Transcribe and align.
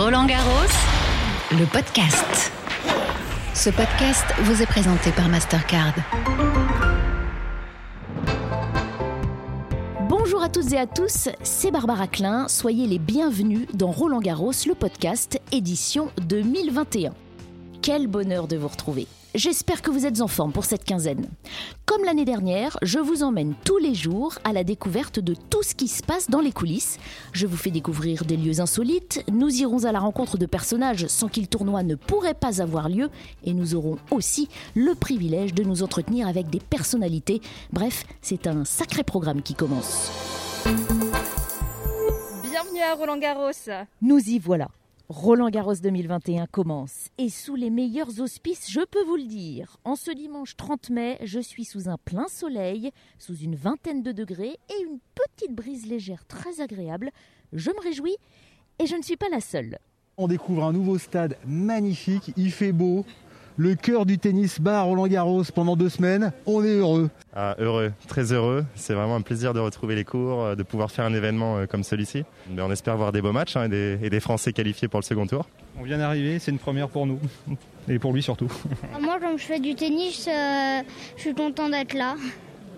Roland 0.00 0.26
Garros, 0.26 0.70
le 1.50 1.64
podcast. 1.66 2.52
Ce 3.52 3.68
podcast 3.68 4.24
vous 4.42 4.62
est 4.62 4.66
présenté 4.66 5.10
par 5.10 5.28
Mastercard. 5.28 5.92
Bonjour 10.08 10.40
à 10.40 10.48
toutes 10.50 10.72
et 10.72 10.78
à 10.78 10.86
tous, 10.86 11.30
c'est 11.42 11.72
Barbara 11.72 12.06
Klein. 12.06 12.46
Soyez 12.46 12.86
les 12.86 13.00
bienvenus 13.00 13.66
dans 13.74 13.90
Roland 13.90 14.20
Garros, 14.20 14.52
le 14.68 14.74
podcast 14.76 15.40
édition 15.50 16.12
2021. 16.28 17.12
Quel 17.82 18.06
bonheur 18.06 18.46
de 18.46 18.56
vous 18.56 18.68
retrouver. 18.68 19.08
J'espère 19.34 19.82
que 19.82 19.90
vous 19.90 20.06
êtes 20.06 20.22
en 20.22 20.26
forme 20.26 20.52
pour 20.52 20.64
cette 20.64 20.84
quinzaine. 20.84 21.28
Comme 21.84 22.02
l'année 22.02 22.24
dernière, 22.24 22.78
je 22.82 22.98
vous 22.98 23.22
emmène 23.22 23.54
tous 23.64 23.76
les 23.76 23.94
jours 23.94 24.38
à 24.42 24.54
la 24.54 24.64
découverte 24.64 25.20
de 25.20 25.34
tout 25.34 25.62
ce 25.62 25.74
qui 25.74 25.86
se 25.86 26.02
passe 26.02 26.30
dans 26.30 26.40
les 26.40 26.50
coulisses. 26.50 26.98
Je 27.32 27.46
vous 27.46 27.56
fais 27.56 27.70
découvrir 27.70 28.24
des 28.24 28.38
lieux 28.38 28.60
insolites, 28.60 29.22
nous 29.30 29.54
irons 29.60 29.84
à 29.84 29.92
la 29.92 30.00
rencontre 30.00 30.38
de 30.38 30.46
personnages 30.46 31.06
sans 31.08 31.28
qui 31.28 31.42
le 31.42 31.46
tournoi 31.46 31.82
ne 31.82 31.94
pourrait 31.94 32.34
pas 32.34 32.62
avoir 32.62 32.88
lieu, 32.88 33.10
et 33.44 33.52
nous 33.52 33.74
aurons 33.74 33.98
aussi 34.10 34.48
le 34.74 34.94
privilège 34.94 35.52
de 35.52 35.62
nous 35.62 35.82
entretenir 35.82 36.26
avec 36.26 36.48
des 36.48 36.60
personnalités. 36.60 37.42
Bref, 37.70 38.04
c'est 38.22 38.46
un 38.46 38.64
sacré 38.64 39.04
programme 39.04 39.42
qui 39.42 39.54
commence. 39.54 40.10
Bienvenue 42.42 42.80
à 42.80 42.94
Roland 42.94 43.18
Garros. 43.18 43.50
Nous 44.00 44.20
y 44.20 44.38
voilà. 44.38 44.68
Roland 45.10 45.48
Garros 45.48 45.74
2021 45.74 46.44
commence 46.48 47.08
et 47.16 47.30
sous 47.30 47.54
les 47.54 47.70
meilleurs 47.70 48.20
auspices, 48.20 48.70
je 48.70 48.84
peux 48.84 49.02
vous 49.04 49.16
le 49.16 49.24
dire. 49.24 49.78
En 49.84 49.96
ce 49.96 50.10
dimanche 50.10 50.54
30 50.54 50.90
mai, 50.90 51.18
je 51.22 51.40
suis 51.40 51.64
sous 51.64 51.88
un 51.88 51.96
plein 51.96 52.28
soleil, 52.28 52.90
sous 53.18 53.34
une 53.34 53.54
vingtaine 53.54 54.02
de 54.02 54.12
degrés 54.12 54.58
et 54.68 54.82
une 54.86 54.98
petite 55.14 55.54
brise 55.54 55.86
légère 55.86 56.26
très 56.26 56.60
agréable. 56.60 57.10
Je 57.54 57.70
me 57.70 57.82
réjouis 57.82 58.16
et 58.78 58.84
je 58.84 58.96
ne 58.96 59.02
suis 59.02 59.16
pas 59.16 59.30
la 59.30 59.40
seule. 59.40 59.78
On 60.18 60.28
découvre 60.28 60.62
un 60.62 60.74
nouveau 60.74 60.98
stade 60.98 61.38
magnifique, 61.46 62.34
il 62.36 62.52
fait 62.52 62.72
beau, 62.72 63.06
le 63.58 63.74
cœur 63.74 64.06
du 64.06 64.18
tennis 64.18 64.60
bar 64.60 64.86
Roland 64.86 65.08
Garros 65.08 65.42
pendant 65.52 65.76
deux 65.76 65.88
semaines. 65.88 66.32
On 66.46 66.64
est 66.64 66.76
heureux. 66.76 67.10
Ah, 67.34 67.56
heureux, 67.58 67.92
très 68.06 68.32
heureux. 68.32 68.64
C'est 68.76 68.94
vraiment 68.94 69.16
un 69.16 69.20
plaisir 69.20 69.52
de 69.52 69.58
retrouver 69.58 69.96
les 69.96 70.04
cours, 70.04 70.44
euh, 70.44 70.54
de 70.54 70.62
pouvoir 70.62 70.92
faire 70.92 71.04
un 71.04 71.12
événement 71.12 71.58
euh, 71.58 71.66
comme 71.66 71.82
celui-ci. 71.82 72.24
Mais 72.48 72.62
on 72.62 72.70
espère 72.70 72.96
voir 72.96 73.10
des 73.10 73.20
beaux 73.20 73.32
matchs 73.32 73.56
hein, 73.56 73.64
et, 73.64 73.68
des, 73.68 73.98
et, 74.00 74.10
des, 74.10 74.20
Français 74.20 74.52
qualifiés 74.52 74.86
pour 74.86 75.00
le 75.00 75.04
second 75.04 75.26
tour. 75.26 75.48
On 75.78 75.82
vient 75.82 75.98
d'arriver, 75.98 76.38
c'est 76.38 76.52
une 76.52 76.60
première 76.60 76.88
pour 76.88 77.06
nous 77.06 77.18
et 77.88 77.98
pour 77.98 78.12
lui 78.12 78.22
surtout. 78.22 78.50
Moi, 79.00 79.18
comme 79.20 79.36
je 79.36 79.44
fais 79.44 79.58
du 79.58 79.74
tennis, 79.74 80.28
euh, 80.28 80.80
je 81.16 81.22
suis 81.22 81.34
content 81.34 81.68
d'être 81.68 81.94
là. 81.94 82.14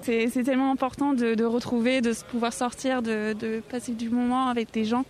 C'est 0.02 0.42
tellement 0.44 0.70
important 0.72 1.12
de, 1.12 1.34
de, 1.34 1.44
retrouver, 1.44 2.00
de 2.00 2.12
pouvoir 2.30 2.52
sortir, 2.52 3.02
de, 3.02 3.34
de 3.34 3.60
passer 3.68 3.92
du 3.92 4.08
moment 4.08 4.48
avec 4.48 4.72
des 4.72 4.84
gens. 4.84 5.04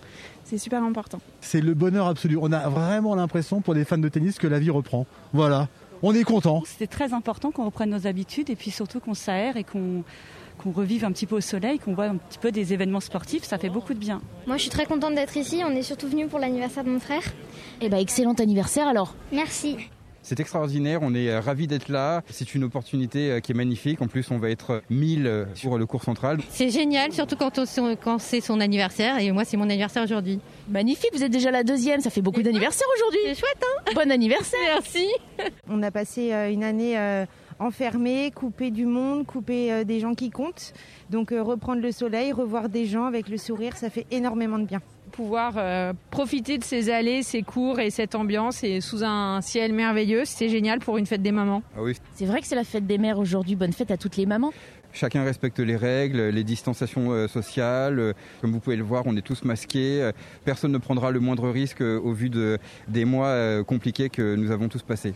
C'est 0.45 0.59
super 0.59 0.83
important. 0.83 1.21
C'est 1.41 1.61
le 1.61 1.75
bonheur 1.75 2.07
absolu. 2.07 2.37
On 2.41 2.53
a 2.53 2.69
vraiment 2.69 3.15
l'impression 3.15 3.61
pour 3.61 3.75
des 3.75 3.85
fans 3.85 3.99
de 3.99 4.09
tennis 4.09 4.39
que 4.39 4.47
la 4.47 4.59
vie 4.59 4.71
reprend. 4.71 5.07
Voilà. 5.33 5.69
On 6.03 6.15
est 6.15 6.25
content. 6.25 6.63
C'était 6.65 6.87
très 6.87 7.13
important 7.13 7.51
qu'on 7.51 7.67
reprenne 7.67 7.91
nos 7.91 8.07
habitudes 8.07 8.51
et 8.51 8.57
puis 8.57 8.71
surtout 8.71 9.01
qu'on 9.01 9.15
s'aère 9.15 9.57
et 9.57 9.65
qu'on 9.65 10.03
qu'on 10.61 10.73
revive 10.73 11.07
un 11.07 11.13
petit 11.13 11.27
peu 11.27 11.37
au 11.37 11.41
soleil, 11.41 11.79
qu'on 11.79 11.95
voit 11.95 12.05
un 12.05 12.17
petit 12.17 12.39
peu 12.39 12.53
des 12.53 12.75
événements 12.75 13.01
sportifs, 13.01 13.45
ça 13.45 13.57
fait 13.57 13.71
beaucoup 13.71 13.95
de 13.95 13.99
bien. 13.99 14.21
Moi, 14.47 14.59
je 14.59 14.63
suis 14.63 14.71
très 14.71 14.85
contente 14.85 15.15
d'être 15.15 15.37
ici. 15.37 15.63
On 15.65 15.71
est 15.71 15.83
surtout 15.83 16.07
venu 16.09 16.27
pour 16.27 16.39
l'anniversaire 16.39 16.85
de 16.85 16.91
mon 16.91 17.01
frère. 17.01 17.23
Eh 17.81 17.89
ben, 17.89 17.97
excellent 17.97 18.35
anniversaire 18.35 18.87
alors. 18.87 19.15
Merci. 19.33 19.77
C'est 20.23 20.39
extraordinaire, 20.41 21.01
on 21.03 21.15
est 21.15 21.39
ravis 21.39 21.67
d'être 21.67 21.89
là. 21.89 22.23
C'est 22.31 22.55
une 22.55 22.65
opportunité 22.65 23.41
qui 23.43 23.53
est 23.53 23.55
magnifique. 23.55 24.03
En 24.03 24.07
plus, 24.07 24.31
on 24.31 24.39
va 24.39 24.51
être 24.51 24.83
1000 24.91 25.47
sur 25.55 25.79
le 25.79 25.87
cours 25.87 26.05
central. 26.05 26.39
C'est 26.51 26.71
génial, 26.71 27.13
surtout 27.13 27.37
quand, 27.37 27.59
quand 28.03 28.19
c'est 28.19 28.41
son 28.41 28.61
anniversaire. 28.61 29.19
Et 29.19 29.33
moi, 29.33 29.45
c'est 29.45 29.57
mon 29.57 29.65
anniversaire 29.65 30.03
aujourd'hui. 30.03 30.39
Magnifique, 30.69 31.11
vous 31.15 31.25
êtes 31.25 31.33
déjà 31.33 31.51
la 31.51 31.65
deuxième. 31.65 32.01
Ça 32.01 32.11
fait 32.11 32.21
beaucoup 32.23 32.43
d'anniversaires 32.43 32.87
aujourd'hui. 32.97 33.21
C'est 33.27 33.41
chouette, 33.41 33.63
hein 33.63 33.93
Bon 33.95 34.11
anniversaire. 34.11 34.59
Merci. 34.75 35.09
On 35.69 35.83
a 35.83 35.91
passé 35.91 36.33
une 36.53 36.65
année 36.65 36.97
enfermé, 37.59 38.31
coupé 38.35 38.71
du 38.71 38.87
monde, 38.87 39.27
coupé 39.27 39.85
des 39.85 40.01
gens 40.01 40.15
qui 40.15 40.31
comptent. 40.31 40.73
Donc 41.11 41.31
reprendre 41.31 41.81
le 41.83 41.93
soleil, 41.93 42.33
revoir 42.33 42.69
des 42.69 42.87
gens 42.87 43.05
avec 43.05 43.29
le 43.29 43.37
sourire, 43.37 43.77
ça 43.77 43.91
fait 43.91 44.07
énormément 44.11 44.59
de 44.59 44.65
bien 44.65 44.81
pouvoir 45.11 45.55
euh, 45.57 45.93
profiter 46.11 46.59
de 46.59 46.65
ces 46.65 46.91
allées, 46.91 47.23
ces 47.23 47.43
cours 47.43 47.81
et 47.81 47.91
cette 47.91 48.15
ambiance 48.15 48.65
et 48.65 48.81
sous 48.81 49.05
un 49.05 49.41
ciel 49.41 49.73
merveilleux. 49.73 50.23
C'est 50.25 50.49
génial 50.49 50.79
pour 50.79 50.97
une 50.99 51.07
fête 51.07 51.23
des 51.23 51.33
mamans. 51.33 51.63
Ah 51.77 51.83
oui. 51.83 51.97
C'est 52.15 52.27
vrai 52.27 52.41
que 52.41 52.47
c'est 52.47 52.55
la 52.55 52.65
fête 52.65 52.87
des 52.87 52.99
mères 52.99 53.19
aujourd'hui. 53.19 53.57
Bonne 53.57 53.73
fête 53.73 53.91
à 53.91 53.97
toutes 53.97 54.17
les 54.17 54.27
mamans. 54.27 54.53
Chacun 54.93 55.23
respecte 55.23 55.61
les 55.61 55.77
règles, 55.77 56.31
les 56.31 56.43
distanciations 56.43 57.29
sociales. 57.29 58.15
Comme 58.41 58.51
vous 58.51 58.59
pouvez 58.59 58.75
le 58.75 58.83
voir, 58.83 59.05
on 59.07 59.17
est 59.17 59.23
tous 59.23 59.45
masqués. 59.45 60.11
Personne 60.45 60.73
ne 60.73 60.79
prendra 60.79 61.13
le 61.13 61.21
moindre 61.21 61.49
risque 61.49 61.81
au 61.81 62.13
vu 62.13 62.29
de, 62.29 62.59
des 62.89 63.05
mois 63.05 63.63
compliqués 63.63 64.09
que 64.09 64.35
nous 64.35 64.51
avons 64.51 64.69
tous 64.69 64.83
passés. 64.83 65.15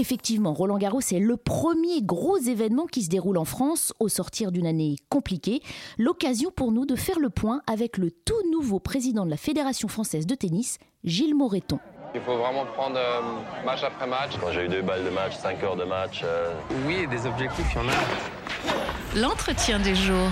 Effectivement, 0.00 0.54
Roland 0.54 0.78
Garros 0.78 1.00
est 1.00 1.18
le 1.18 1.36
premier 1.36 2.00
gros 2.00 2.38
événement 2.38 2.86
qui 2.86 3.02
se 3.02 3.10
déroule 3.10 3.36
en 3.36 3.44
France 3.44 3.92
au 4.00 4.08
sortir 4.08 4.50
d'une 4.50 4.66
année 4.66 4.96
compliquée. 5.10 5.60
L'occasion 5.98 6.50
pour 6.50 6.72
nous 6.72 6.86
de 6.86 6.96
faire 6.96 7.18
le 7.18 7.28
point 7.28 7.60
avec 7.66 7.98
le 7.98 8.10
tout 8.10 8.50
nouveau 8.50 8.78
président 8.78 9.26
de 9.26 9.30
la 9.30 9.36
Fédération 9.36 9.88
française 9.88 10.26
de 10.26 10.34
tennis, 10.34 10.78
Gilles 11.04 11.34
Moreton. 11.34 11.80
Il 12.14 12.22
faut 12.22 12.38
vraiment 12.38 12.64
prendre 12.74 12.96
euh, 12.96 13.20
match 13.66 13.82
après 13.84 14.06
match. 14.06 14.30
Quand 14.40 14.50
j'ai 14.52 14.64
eu 14.64 14.68
deux 14.68 14.80
balles 14.80 15.04
de 15.04 15.10
match, 15.10 15.36
cinq 15.36 15.62
heures 15.62 15.76
de 15.76 15.84
match. 15.84 16.22
Euh... 16.24 16.54
Oui, 16.86 17.06
des 17.06 17.26
objectifs, 17.26 17.66
il 17.74 17.76
y 17.76 17.84
en 17.84 17.88
a. 17.90 19.20
L'entretien 19.20 19.78
du 19.80 19.94
jour. 19.94 20.30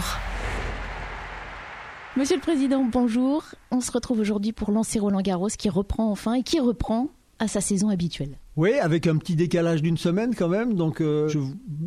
Monsieur 2.17 2.37
le 2.37 2.43
Président, 2.43 2.85
bonjour. 2.91 3.45
On 3.71 3.83
se 3.83 3.93
retrouve 3.93 4.19
aujourd'hui 4.21 4.53
pour 4.53 4.71
lancer 4.71 4.99
Roland 4.99 5.21
Garros 5.21 5.49
qui 5.49 5.69
reprend 5.69 6.11
enfin 6.11 6.33
et 6.33 6.43
qui 6.43 6.59
reprend 6.59 7.09
à 7.39 7.49
sa 7.49 7.61
saison 7.61 7.91
habituelle. 7.91 8.39
Oui, 8.59 8.73
avec 8.73 9.07
un 9.07 9.17
petit 9.19 9.37
décalage 9.37 9.83
d'une 9.83 9.97
semaine 9.97 10.35
quand 10.35 10.49
même. 10.49 10.75
Donc, 10.75 11.01
euh, 11.01 11.29
je 11.29 11.39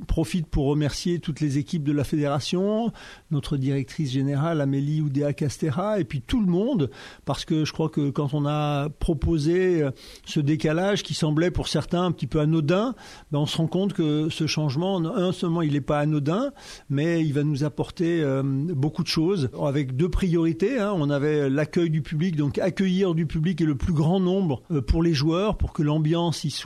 profite 0.07 0.47
pour 0.47 0.67
remercier 0.67 1.19
toutes 1.19 1.41
les 1.41 1.57
équipes 1.57 1.83
de 1.83 1.91
la 1.91 2.05
fédération, 2.05 2.93
notre 3.29 3.57
directrice 3.57 4.09
générale 4.09 4.61
Amélie 4.61 5.01
Oudéa 5.01 5.33
Castera, 5.33 5.99
et 5.99 6.05
puis 6.05 6.21
tout 6.21 6.39
le 6.39 6.49
monde, 6.49 6.89
parce 7.25 7.43
que 7.43 7.65
je 7.65 7.73
crois 7.73 7.89
que 7.89 8.09
quand 8.09 8.33
on 8.33 8.45
a 8.45 8.87
proposé 8.87 9.85
ce 10.23 10.39
décalage 10.39 11.03
qui 11.03 11.13
semblait 11.13 11.51
pour 11.51 11.67
certains 11.67 12.03
un 12.03 12.13
petit 12.13 12.25
peu 12.25 12.39
anodin, 12.39 12.95
ben 13.33 13.39
on 13.39 13.45
se 13.45 13.57
rend 13.57 13.67
compte 13.67 13.91
que 13.91 14.29
ce 14.29 14.47
changement, 14.47 15.05
un 15.05 15.33
seulement, 15.33 15.63
il 15.63 15.73
n'est 15.73 15.81
pas 15.81 15.99
anodin, 15.99 16.53
mais 16.89 17.21
il 17.21 17.33
va 17.33 17.43
nous 17.43 17.65
apporter 17.65 18.21
euh, 18.21 18.43
beaucoup 18.43 19.03
de 19.03 19.09
choses, 19.09 19.49
avec 19.61 19.97
deux 19.97 20.09
priorités. 20.09 20.79
Hein. 20.79 20.93
On 20.95 21.09
avait 21.09 21.49
l'accueil 21.49 21.89
du 21.89 22.01
public, 22.01 22.37
donc 22.37 22.59
accueillir 22.59 23.13
du 23.13 23.25
public 23.25 23.59
et 23.59 23.65
le 23.65 23.75
plus 23.75 23.91
grand 23.91 24.21
nombre 24.21 24.63
euh, 24.71 24.81
pour 24.81 25.03
les 25.03 25.13
joueurs, 25.13 25.57
pour 25.57 25.73
que 25.73 25.83
l'ambiance 25.83 26.45
y 26.45 26.49
soit, 26.49 26.60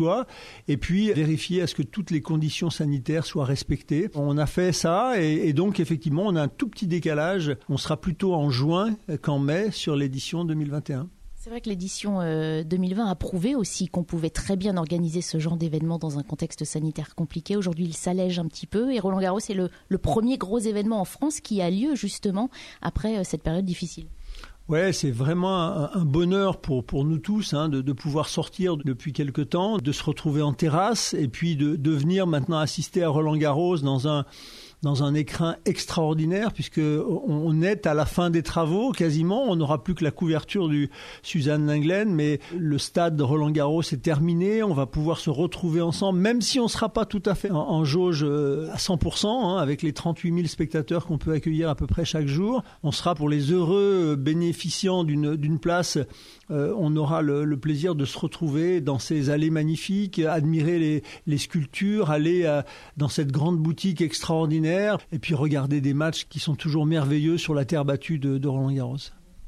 et 0.68 0.78
puis 0.78 1.12
vérifier 1.14 1.62
à 1.62 1.68
ce 1.68 1.76
que 1.76 1.84
toutes 1.84 2.12
les 2.12 2.22
conditions 2.22 2.70
sanitaires 2.70 3.26
soient 3.26 3.46
respectées. 3.46 4.10
On 4.16 4.38
a 4.38 4.46
fait 4.46 4.72
ça, 4.72 5.22
et, 5.22 5.54
donc 5.54 5.80
effectivement, 5.80 6.24
on 6.26 6.36
a 6.36 6.42
un 6.42 6.48
tout 6.48 6.68
petit 6.68 6.88
décalage. 6.88 7.56
On 7.70 7.78
sera 7.78 7.98
plutôt 7.98 8.34
en 8.34 8.50
juin 8.50 8.96
qu'en 9.22 9.40
mai 9.40 9.72
sur 9.72 9.96
l'édition 9.96 10.46
2021. 10.46 11.08
C'est 11.46 11.52
vrai 11.52 11.62
que 11.62 11.70
l'édition 11.70 12.22
euh, 12.22 12.64
2020 12.64 13.06
a 13.06 13.14
prouvé 13.14 13.54
aussi 13.54 13.88
qu'on 13.88 14.04
pouvait 14.04 14.32
très 14.32 14.56
bien 14.56 14.78
organiser 14.78 15.22
ce 15.22 15.38
genre 15.38 15.58
d'événement 15.58 16.00
dans 16.00 16.18
un 16.18 16.24
contexte 16.24 16.66
sanitaire 16.66 17.14
compliqué. 17.14 17.56
Aujourd'hui, 17.56 17.86
il 17.86 17.94
s'allège 17.94 18.40
un 18.40 18.48
petit 18.48 18.66
peu 18.66 18.92
et 18.92 19.00
Roland 19.00 19.20
Garros 19.20 19.38
est 19.38 19.54
le, 19.54 19.70
le, 19.88 19.98
premier 20.00 20.40
gros 20.40 20.58
événement 20.58 21.00
en 21.00 21.06
France 21.06 21.42
qui 21.42 21.62
a 21.62 21.70
lieu 21.70 21.94
justement 21.94 22.50
après 22.82 23.20
euh, 23.20 23.24
cette 23.24 23.44
période 23.44 23.64
difficile. 23.64 24.08
Ouais, 24.68 24.94
c'est 24.94 25.12
vraiment 25.12 25.94
un, 25.94 26.06
bonheur 26.06 26.60
pour, 26.60 27.06
nous 27.06 27.20
tous 27.20 27.54
hein, 27.54 27.70
de, 27.70 27.94
pouvoir 27.94 28.28
sortir 28.28 28.78
depuis 28.78 29.14
quelque 29.14 29.42
temps, 29.42 29.78
de 29.78 29.92
se 29.92 30.04
retrouver 30.04 30.42
en 30.42 30.54
terrasse 30.54 31.14
et 31.14 31.28
puis 31.28 31.56
de, 31.56 31.76
de 31.76 31.92
venir 31.92 32.26
maintenant 32.26 32.58
assister 32.58 33.04
à 33.04 33.10
Roland 33.10 33.38
Garros 33.38 33.78
dans 33.78 34.08
un 34.08 34.26
dans 34.86 35.04
un 35.04 35.16
écrin 35.16 35.56
extraordinaire 35.66 36.54
puisque 36.54 36.80
on 36.80 37.62
est 37.64 37.88
à 37.88 37.96
la 37.96 38.06
fin 38.06 38.30
des 38.30 38.44
travaux 38.44 38.92
quasiment. 38.92 39.46
On 39.50 39.56
n'aura 39.56 39.84
plus 39.84 39.96
que 39.96 40.04
la 40.04 40.12
couverture 40.12 40.70
du 40.70 40.92
Suzanne 41.24 41.66
Linglen, 41.66 42.14
mais 42.14 42.40
le 42.56 42.78
stade 42.78 43.16
de 43.16 43.24
Roland 43.24 43.50
Garros 43.50 43.82
est 43.82 44.02
terminé. 44.02 44.62
On 44.62 44.76
va 44.76 44.86
pouvoir 44.86 45.18
se 45.18 45.32
retrouver 45.32 45.82
ensemble, 45.82 46.20
même 46.20 46.40
si 46.40 46.60
on 46.60 46.66
ne 46.66 46.70
sera 46.70 46.90
pas 46.90 47.06
tout 47.06 47.24
à 47.26 47.34
fait 47.34 47.50
en, 47.50 47.58
en 47.58 47.84
jauge 47.84 48.24
à 48.24 48.78
100%, 48.78 49.26
hein, 49.28 49.58
avec 49.58 49.82
les 49.82 49.92
38 49.92 50.36
000 50.36 50.48
spectateurs 50.48 51.08
qu'on 51.08 51.18
peut 51.18 51.32
accueillir 51.32 51.68
à 51.68 51.76
peu 51.76 51.88
près 51.88 52.06
chaque 52.06 52.28
jour. 52.28 52.64
On 52.84 52.92
sera 52.92 53.16
pour 53.16 53.28
les 53.28 53.52
heureux 53.52 54.16
bénéficiants 54.16 55.04
d'une 55.04 55.60
place. 55.60 55.98
Euh, 56.52 56.76
on 56.78 56.96
aura 56.96 57.24
le, 57.24 57.58
plaisir 57.58 57.96
de 57.96 58.06
se 58.06 58.20
retrouver 58.20 58.82
dans 58.82 59.00
ces 59.00 59.32
allées 59.32 59.50
magnifiques, 59.50 60.20
admirer 60.20 60.78
les, 60.78 61.04
les 61.26 61.38
sculptures, 61.40 62.12
aller 62.12 62.62
dans 62.98 63.08
cette 63.08 63.32
grande 63.32 63.58
boutique 63.58 64.02
extraordinaire 64.02 64.75
et 65.12 65.20
puis 65.20 65.34
regarder 65.34 65.82
des 65.82 65.94
matchs 65.94 66.26
qui 66.30 66.40
sont 66.40 66.56
toujours 66.56 66.86
merveilleux 66.86 67.38
sur 67.38 67.54
la 67.54 67.66
terre 67.66 67.86
battue 67.86 68.20
de, 68.20 68.48
Roland 68.48 68.72
Garros. 68.72 68.98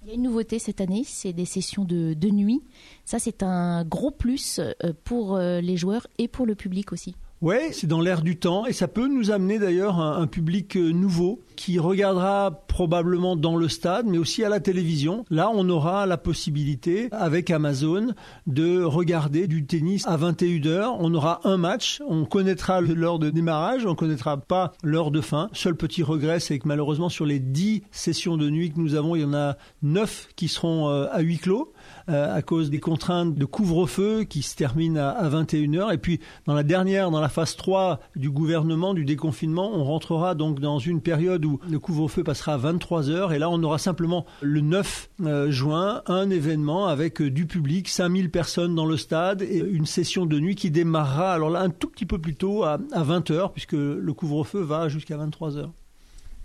Il 0.03 0.09
y 0.09 0.11
a 0.11 0.15
une 0.15 0.23
nouveauté 0.23 0.57
cette 0.59 0.79
année, 0.79 1.03
c'est 1.05 1.33
des 1.33 1.45
sessions 1.45 1.83
de, 1.83 2.13
de 2.13 2.29
nuit. 2.29 2.61
Ça, 3.03 3.19
c'est 3.19 3.43
un 3.43 3.83
gros 3.83 4.11
plus 4.11 4.61
pour 5.03 5.37
les 5.37 5.77
joueurs 5.77 6.07
et 6.17 6.27
pour 6.27 6.45
le 6.45 6.55
public 6.55 6.93
aussi. 6.93 7.15
Oui, 7.39 7.55
c'est 7.71 7.85
dans 7.85 8.01
l'air 8.01 8.23
du 8.23 8.37
temps 8.37 8.65
et 8.65 8.73
ça 8.73 8.87
peut 8.87 9.07
nous 9.07 9.29
amener 9.29 9.59
d'ailleurs 9.59 9.99
un, 9.99 10.21
un, 10.21 10.27
public 10.27 10.75
nouveau 10.75 11.41
qui 11.55 11.77
regardera 11.77 12.63
probablement 12.67 13.35
dans 13.35 13.57
le 13.57 13.67
stade, 13.67 14.05
mais 14.07 14.17
aussi 14.17 14.43
à 14.43 14.49
la 14.49 14.59
télévision. 14.59 15.25
Là, 15.29 15.51
on 15.53 15.67
aura 15.69 16.05
la 16.05 16.17
possibilité, 16.17 17.09
avec 17.11 17.51
Amazon, 17.51 18.13
de 18.45 18.83
regarder 18.83 19.47
du 19.47 19.65
tennis 19.65 20.05
à 20.07 20.17
21h. 20.17 20.95
On 20.99 21.13
aura 21.13 21.41
un 21.43 21.57
match, 21.57 22.01
on 22.07 22.25
connaîtra 22.25 22.81
l'heure 22.81 23.19
de 23.19 23.29
démarrage, 23.29 23.85
on 23.85 23.95
connaîtra 23.95 24.37
pas 24.37 24.73
l'heure 24.83 25.11
de 25.11 25.21
fin. 25.21 25.49
Seul 25.53 25.75
petit 25.75 26.03
regret, 26.03 26.39
c'est 26.39 26.59
que 26.59 26.67
malheureusement, 26.67 27.09
sur 27.09 27.25
les 27.25 27.39
10 27.39 27.81
sessions 27.91 28.37
de 28.37 28.49
nuit 28.49 28.71
que 28.71 28.79
nous 28.79 28.95
avons, 28.95 29.15
il 29.15 29.23
y 29.23 29.25
en 29.25 29.33
a 29.33 29.57
9 29.81 30.29
qui 30.35 30.47
seront 30.47 30.89
euh, 30.89 31.07
à 31.11 31.21
huis 31.21 31.37
clos. 31.37 31.73
Euh, 32.09 32.33
à 32.33 32.41
cause 32.41 32.69
des 32.69 32.79
contraintes 32.79 33.35
de 33.35 33.43
couvre-feu 33.43 34.23
qui 34.23 34.41
se 34.41 34.55
terminent 34.55 34.97
à, 34.97 35.27
21h. 35.27 35.93
Et 35.93 35.97
puis, 35.97 36.21
dans 36.45 36.53
la 36.53 36.63
dernière, 36.63 37.11
dans 37.11 37.19
la 37.19 37.26
phase 37.29 37.55
3 37.55 37.99
du 38.15 38.29
gouvernement, 38.29 38.93
du 38.93 39.05
déconfinement, 39.05 39.71
on 39.73 39.83
rentrera 39.83 40.35
donc 40.35 40.59
dans 40.59 40.79
une 40.79 41.01
période 41.01 41.45
où 41.45 41.59
le 41.69 41.79
couvre-feu 41.79 42.23
passera 42.23 42.53
à 42.53 42.57
23h. 42.57 43.33
Et 43.33 43.39
là, 43.39 43.49
on 43.49 43.61
aura 43.63 43.77
simplement 43.77 44.25
le 44.41 44.61
9 44.61 45.09
euh, 45.23 45.51
juin 45.51 46.01
un 46.07 46.29
événement 46.29 46.87
avec 46.87 47.21
euh, 47.21 47.29
du 47.29 47.45
public, 47.45 47.89
5000 47.89 48.31
personnes 48.31 48.75
dans 48.75 48.85
le 48.85 48.97
stade 48.97 49.41
et 49.41 49.59
une 49.59 49.85
session 49.85 50.25
de 50.25 50.39
nuit 50.39 50.55
qui 50.55 50.71
démarrera, 50.71 51.33
alors 51.33 51.49
là, 51.49 51.61
un 51.61 51.69
tout 51.69 51.89
petit 51.89 52.05
peu 52.05 52.19
plus 52.19 52.35
tôt, 52.35 52.63
à, 52.63 52.77
à 52.91 53.03
20h, 53.03 53.51
puisque 53.53 53.73
le 53.73 54.13
couvre-feu 54.13 54.61
va 54.61 54.89
jusqu'à 54.89 55.17
23h. 55.17 55.69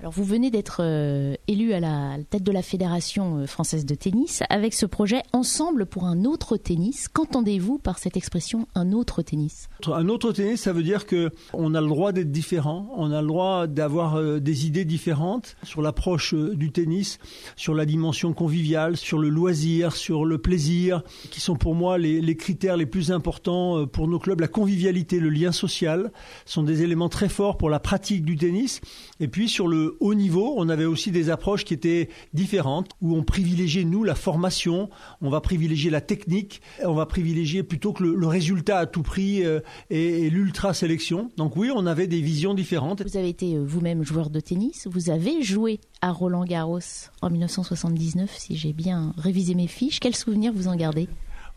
Alors 0.03 0.13
vous 0.13 0.25
venez 0.25 0.51
d'être 0.51 0.81
euh, 0.81 1.37
élu 1.47 1.73
à 1.75 1.79
la 1.79 2.17
tête 2.29 2.43
de 2.43 2.51
la 2.51 2.63
Fédération 2.63 3.37
euh, 3.37 3.47
française 3.47 3.87
de 3.87 3.95
tennis 3.95 4.43
avec 4.51 4.75
ce 4.75 4.85
projet 4.85 5.23
Ensemble 5.33 5.87
pour 5.87 6.07
un 6.07 6.25
autre 6.25 6.57
tennis. 6.57 7.07
Qu'entendez-vous 7.07 7.79
par 7.79 8.01
cette 8.01 8.17
expression 8.17 8.67
un 8.75 8.91
autre 8.91 9.23
tennis 9.23 9.69
Un 9.87 10.09
autre 10.09 10.33
tennis, 10.33 10.63
ça 10.63 10.73
veut 10.73 10.83
dire 10.83 11.07
que 11.07 11.31
on 11.53 11.77
a 11.77 11.81
le 11.81 11.87
droit 11.87 12.11
d'être 12.11 12.33
différent, 12.33 12.93
on 12.97 13.13
a 13.13 13.23
le 13.23 13.29
droit 13.29 13.69
d'avoir 13.69 14.17
euh, 14.17 14.41
des 14.41 14.67
idées 14.67 14.85
différentes 14.85 15.55
sur 15.63 15.83
l'approche 15.83 16.35
du 16.35 16.73
tennis, 16.73 17.21
sur 17.55 17.73
la 17.73 17.87
dimension 17.87 18.33
conviviale, 18.33 18.97
sur 18.97 19.19
le 19.19 19.29
loisir, 19.29 19.95
sur 19.95 20.25
le 20.25 20.39
plaisir, 20.39 21.05
qui 21.31 21.41
sont 21.41 21.55
pour 21.55 21.77
moi 21.77 21.97
les, 21.97 22.21
les 22.21 22.37
critères 22.37 22.77
les 22.77 22.87
plus 22.87 23.13
importants 23.13 23.87
pour 23.87 24.09
nos 24.09 24.19
clubs. 24.19 24.41
La 24.41 24.49
convivialité, 24.49 25.21
le 25.21 25.31
lien 25.31 25.53
social 25.53 26.11
sont 26.45 26.65
des 26.65 26.83
éléments 26.83 27.09
très 27.09 27.29
forts 27.29 27.57
pour 27.57 27.71
la 27.71 27.79
pratique 27.79 28.25
du 28.25 28.35
tennis. 28.35 28.81
Et 29.21 29.29
puis 29.29 29.49
sur 29.49 29.69
le 29.69 29.92
haut 30.01 30.15
niveau, 30.15 30.55
on 30.57 30.69
avait 30.69 30.85
aussi 30.85 31.11
des 31.11 31.31
approches 31.31 31.65
qui 31.65 31.75
étaient 31.75 32.09
différentes, 32.33 32.91
où 33.01 33.17
on 33.17 33.23
privilégiait, 33.23 33.85
nous, 33.85 34.05
la 34.05 34.15
formation, 34.15 34.91
on 35.21 35.31
va 35.31 35.41
privilégier 35.41 35.91
la 35.91 36.01
technique, 36.01 36.63
on 36.85 36.95
va 36.95 37.07
privilégier 37.07 37.63
plutôt 37.63 37.93
que 37.93 38.05
le, 38.05 38.27
résultat 38.27 38.79
à 38.79 38.87
tout 38.87 39.03
prix 39.03 39.45
euh, 39.45 39.61
et, 39.91 40.31
l'ultra-sélection. 40.31 41.31
Donc 41.37 41.57
oui, 41.57 41.71
on 41.75 41.87
avait 41.87 42.07
des 42.07 42.21
visions 42.21 42.55
différentes. 42.55 43.03
Vous 43.03 43.17
avez 43.17 43.29
été 43.29 43.57
euh, 43.57 43.65
vous-même 43.65 44.05
joueur 44.05 44.31
de 44.31 44.41
tennis, 44.41 44.87
vous 44.91 45.11
avez 45.11 45.43
joué 45.43 45.81
à 46.01 46.13
Roland 46.13 46.45
Garros 46.45 46.81
en 47.21 47.31
1979, 47.31 48.31
si 48.37 48.57
j'ai 48.57 48.73
bien 48.73 49.13
révisé 49.17 49.55
mes 49.55 49.67
fiches. 49.67 50.01
Quels 50.01 50.17
souvenirs 50.17 50.53
vous 50.55 50.69
en 50.69 50.77
gardez? 50.77 51.09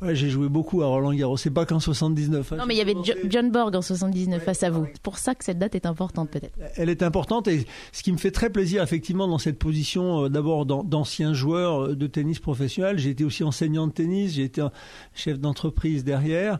J'ai 0.02 0.30
joué 0.30 0.50
beaucoup 0.50 0.82
à 0.82 0.88
Roland 0.88 1.14
Garros. 1.14 1.38
C'est 1.38 1.50
pas 1.50 1.66
qu'en 1.66 1.80
79. 1.80 2.52
Hein. 2.52 2.58
Non, 2.58 2.66
mais 2.66 2.76
il 2.76 2.78
y 2.78 2.82
avait 2.82 2.96
John 3.30 3.52
Borg 3.52 3.76
en 3.76 3.82
79 3.82 4.44
face 4.44 4.64
à 4.64 4.70
vous. 4.70 4.86
C'est 4.92 5.02
pour 5.02 5.18
ça 5.18 5.36
que 5.36 5.44
cette 5.44 5.58
date 5.58 5.76
est 5.76 5.86
importante, 5.86 6.30
peut-être. 6.30 6.54
Elle 6.76 6.90
est 6.90 7.04
importante 7.04 7.48
et 7.48 7.66
ce 7.92 8.04
qui 8.04 8.12
me 8.12 8.18
fait 8.18 8.32
très 8.32 8.50
plaisir, 8.50 8.84
effectivement, 8.84 9.28
dans 9.28 9.38
cette 9.38 9.58
position, 9.58 10.26
euh, 10.26 10.30
d'abord 10.30 10.66
d'ancien 10.66 11.34
joueur 11.34 11.86
euh, 11.86 11.96
de 11.96 12.08
tennis 12.08 12.40
professionnel, 12.40 12.98
j'ai 12.98 13.10
été 13.10 13.24
aussi 13.24 13.44
enseignant 13.44 13.88
de 13.88 13.94
tennis, 13.94 14.34
j'ai 14.34 14.44
été 14.44 14.66
chef 15.14 15.40
d'entreprise 15.40 16.04
derrière, 16.04 16.60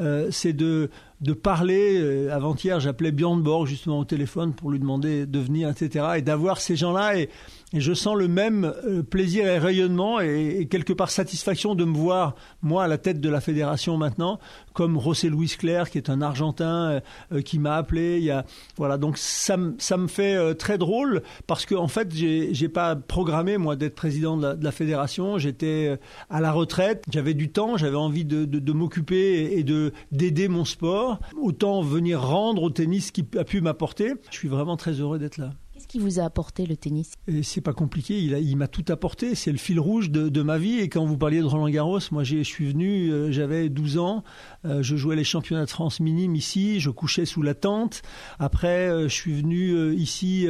euh, 0.00 0.28
c'est 0.30 0.52
de 0.52 0.90
de 1.20 1.32
parler. 1.32 1.98
Euh, 1.98 2.34
avant-hier, 2.34 2.80
j'appelais 2.80 3.12
Björn 3.12 3.40
Borg 3.40 3.66
justement 3.66 4.00
au 4.00 4.04
téléphone 4.04 4.52
pour 4.52 4.70
lui 4.70 4.78
demander 4.78 5.26
de 5.26 5.38
venir, 5.38 5.68
etc. 5.70 6.06
Et 6.16 6.22
d'avoir 6.22 6.60
ces 6.60 6.76
gens-là. 6.76 7.18
Et, 7.18 7.28
je 7.72 7.92
sens 7.94 8.16
le 8.16 8.28
même 8.28 8.64
euh, 8.64 9.02
plaisir 9.02 9.44
et 9.46 9.58
rayonnement 9.58 10.20
et, 10.20 10.68
quelque 10.70 10.92
part 10.92 11.10
satisfaction 11.10 11.74
de 11.74 11.84
me 11.84 11.96
voir, 11.96 12.36
moi, 12.62 12.84
à 12.84 12.88
la 12.88 12.96
tête 12.96 13.20
de 13.20 13.28
la 13.28 13.40
fédération 13.40 13.96
maintenant, 13.96 14.38
comme 14.72 14.98
José 15.00 15.28
Luis 15.28 15.48
Clerc, 15.58 15.90
qui 15.90 15.98
est 15.98 16.08
un 16.08 16.22
Argentin 16.22 17.02
euh, 17.32 17.42
qui 17.42 17.58
m'a 17.58 17.74
appelé. 17.74 18.18
Il 18.18 18.24
y 18.24 18.30
a, 18.30 18.46
voilà, 18.76 18.98
donc 18.98 19.18
ça, 19.18 19.56
ça 19.78 19.96
me 19.96 20.06
fait 20.06 20.54
très 20.54 20.78
drôle 20.78 21.22
parce 21.48 21.66
qu'en 21.66 21.82
en 21.82 21.88
fait, 21.88 22.14
j'ai 22.14 22.68
pas 22.68 22.94
programmé, 22.94 23.58
moi, 23.58 23.74
d'être 23.74 23.96
président 23.96 24.36
de 24.36 24.56
la, 24.62 24.72
fédération. 24.72 25.36
J'étais 25.36 25.98
à 26.30 26.40
la 26.40 26.52
retraite, 26.52 27.04
j'avais 27.10 27.34
du 27.34 27.50
temps, 27.50 27.76
j'avais 27.76 27.96
envie 27.96 28.24
de, 28.24 28.72
m'occuper 28.72 29.58
et 29.58 29.64
de 29.64 29.92
d'aider 30.12 30.48
mon 30.48 30.64
sport 30.64 31.05
autant 31.40 31.82
venir 31.82 32.20
rendre 32.20 32.62
au 32.62 32.70
tennis 32.70 33.06
ce 33.08 33.12
qui 33.12 33.24
a 33.38 33.44
pu 33.44 33.60
m'apporter. 33.60 34.14
Je 34.30 34.36
suis 34.36 34.48
vraiment 34.48 34.76
très 34.76 34.92
heureux 34.92 35.18
d'être 35.18 35.38
là. 35.38 35.50
Qu'est-ce 35.76 35.88
qui 35.88 35.98
vous 35.98 36.20
a 36.20 36.22
apporté 36.22 36.64
le 36.64 36.74
tennis? 36.74 37.12
C'est 37.42 37.60
pas 37.60 37.74
compliqué, 37.74 38.18
il, 38.18 38.56
m'a 38.56 38.66
tout 38.66 38.84
apporté, 38.88 39.34
c'est 39.34 39.52
le 39.52 39.58
fil 39.58 39.78
rouge 39.78 40.10
de, 40.10 40.42
ma 40.42 40.56
vie. 40.56 40.78
Et 40.78 40.88
quand 40.88 41.04
vous 41.04 41.18
parliez 41.18 41.40
de 41.40 41.44
Roland 41.44 41.68
Garros, 41.68 41.98
moi 42.12 42.24
je 42.24 42.42
suis 42.44 42.64
venu, 42.72 43.12
euh, 43.12 43.30
j'avais 43.30 43.68
12 43.68 43.98
ans, 43.98 44.24
euh, 44.64 44.82
je 44.82 44.96
jouais 44.96 45.16
les 45.16 45.24
championnats 45.24 45.66
de 45.66 45.70
France 45.70 46.00
minimes 46.00 46.34
ici, 46.34 46.80
je 46.80 46.88
couchais 46.88 47.26
sous 47.26 47.42
la 47.42 47.52
tente. 47.52 48.00
Après, 48.38 48.88
euh, 48.88 49.02
je 49.02 49.12
suis 49.12 49.34
venu 49.34 49.92
ici 49.92 50.48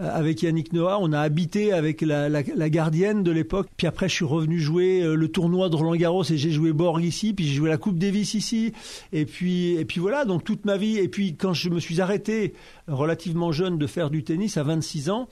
avec 0.00 0.42
Yannick 0.42 0.72
Noah, 0.72 0.98
on 1.00 1.12
a 1.12 1.20
habité 1.20 1.72
avec 1.72 2.00
la, 2.00 2.42
gardienne 2.42 3.22
de 3.22 3.30
l'époque. 3.30 3.68
Puis 3.76 3.86
après, 3.86 4.08
je 4.08 4.14
suis 4.14 4.24
revenu 4.24 4.58
jouer 4.58 5.02
le 5.04 5.28
tournoi 5.28 5.68
de 5.68 5.76
Roland 5.76 5.94
Garros 5.94 6.24
et 6.24 6.36
j'ai 6.36 6.50
joué 6.50 6.72
Borg 6.72 7.00
ici, 7.04 7.32
puis 7.32 7.46
j'ai 7.46 7.54
joué 7.54 7.68
la 7.68 7.76
Coupe 7.76 7.98
Davis 7.98 8.34
ici. 8.34 8.72
Et 9.12 9.24
puis, 9.24 9.76
et 9.76 9.84
puis 9.84 10.00
voilà, 10.00 10.24
donc 10.24 10.42
toute 10.42 10.64
ma 10.64 10.76
vie. 10.76 10.98
Et 10.98 11.06
puis 11.06 11.36
quand 11.36 11.52
je 11.52 11.68
me 11.68 11.78
suis 11.78 12.00
arrêté 12.00 12.54
relativement 12.88 13.52
jeune 13.52 13.78
de 13.78 13.86
faire 13.86 14.10
du 14.10 14.24
tennis, 14.24 14.58
26 14.64 15.10
ans, 15.10 15.28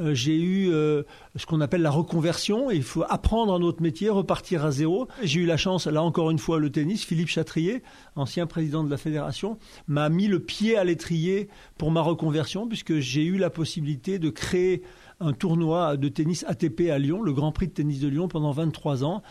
euh, 0.00 0.12
j'ai 0.12 0.36
eu 0.36 0.72
euh, 0.72 1.02
ce 1.36 1.46
qu'on 1.46 1.60
appelle 1.60 1.82
la 1.82 1.90
reconversion. 1.90 2.70
il 2.70 2.82
faut 2.82 3.04
apprendre 3.08 3.54
un 3.54 3.62
autre 3.62 3.80
métier, 3.80 4.10
repartir 4.10 4.64
à 4.64 4.70
zéro. 4.70 5.06
J'ai 5.22 5.40
eu 5.40 5.46
la 5.46 5.56
chance, 5.56 5.86
là 5.86 6.02
encore 6.02 6.30
une 6.30 6.38
fois, 6.38 6.58
le 6.58 6.70
tennis. 6.70 7.04
Philippe 7.04 7.28
Chatrier, 7.28 7.82
ancien 8.16 8.46
président 8.46 8.82
de 8.82 8.90
la 8.90 8.96
fédération, 8.96 9.58
m'a 9.86 10.08
mis 10.08 10.26
le 10.26 10.40
pied 10.40 10.76
à 10.76 10.84
l'étrier 10.84 11.48
pour 11.78 11.90
ma 11.90 12.00
reconversion, 12.00 12.66
puisque 12.66 12.98
j'ai 12.98 13.24
eu 13.24 13.36
la 13.36 13.50
possibilité 13.50 14.18
de 14.18 14.30
créer 14.30 14.82
un 15.20 15.32
tournoi 15.32 15.96
de 15.96 16.08
tennis 16.08 16.44
ATP 16.48 16.90
à 16.90 16.98
Lyon, 16.98 17.22
le 17.22 17.32
Grand 17.32 17.52
Prix 17.52 17.68
de 17.68 17.72
tennis 17.72 18.00
de 18.00 18.08
Lyon, 18.08 18.26
pendant 18.26 18.50
23 18.50 19.04
ans. 19.04 19.22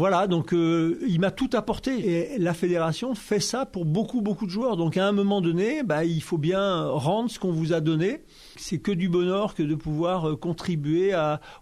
Voilà, 0.00 0.26
donc 0.26 0.54
euh, 0.54 0.98
il 1.06 1.20
m'a 1.20 1.30
tout 1.30 1.50
apporté 1.52 1.90
et 2.08 2.38
la 2.38 2.54
fédération 2.54 3.14
fait 3.14 3.38
ça 3.38 3.66
pour 3.66 3.84
beaucoup 3.84 4.22
beaucoup 4.22 4.46
de 4.46 4.50
joueurs. 4.50 4.78
Donc 4.78 4.96
à 4.96 5.06
un 5.06 5.12
moment 5.12 5.42
donné, 5.42 5.82
bah, 5.82 6.06
il 6.06 6.22
faut 6.22 6.38
bien 6.38 6.86
rendre 6.86 7.30
ce 7.30 7.38
qu'on 7.38 7.52
vous 7.52 7.74
a 7.74 7.82
donné. 7.82 8.22
C'est 8.56 8.78
que 8.78 8.92
du 8.92 9.10
bonheur 9.10 9.54
que 9.54 9.62
de 9.62 9.74
pouvoir 9.74 10.30
euh, 10.30 10.36
contribuer 10.36 11.12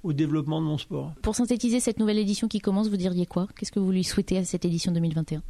au 0.05 0.12
développement 0.12 0.61
de 0.61 0.67
mon 0.67 0.79
sport. 0.79 1.14
Pour 1.20 1.35
synthétiser 1.35 1.81
cette 1.81 1.99
nouvelle 1.99 2.17
édition 2.17 2.47
qui 2.47 2.61
commence, 2.61 2.88
vous 2.88 2.97
diriez 2.97 3.26
quoi? 3.26 3.49
Qu'est-ce 3.59 3.73
que 3.73 3.80
vous 3.80 3.90
lui 3.90 4.04
souhaitez 4.04 4.38
à 4.38 4.45
cette 4.45 4.64
édition 4.64 4.92
2021 4.92 5.42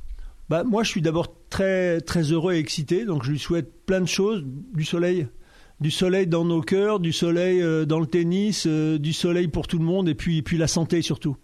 bah, 0.49 0.65
moi, 0.65 0.83
je 0.83 0.89
suis 0.89 1.03
d'abord 1.03 1.27
très 1.51 2.01
très 2.01 2.23
heureux 2.33 2.55
et 2.55 2.59
excité, 2.59 3.05
donc 3.05 3.23
je 3.23 3.33
lui 3.33 3.39
souhaite 3.39 3.85
plein 3.85 4.01
de 4.01 4.07
choses, 4.07 4.43
du 4.47 4.85
soleil, 4.87 5.29
du 5.79 5.91
soleil 5.91 6.27
dans 6.27 6.47
nos 6.47 6.63
cœurs, 6.63 7.01
du 7.01 7.13
soleil 7.13 7.61
euh, 7.61 7.85
dans 7.85 8.01
le 8.01 8.07
tennis, 8.07 8.67
du 8.67 9.13
soleil 9.13 9.49
pour 9.49 9.67
tout 9.67 9.79
le 9.79 9.85
monde, 9.85 10.09
et 10.09 10.15
puis, 10.15 10.39
et 10.39 10.43
puis 10.43 10.57
la 10.57 10.69
santé 10.69 11.03
surtout. 11.03 11.37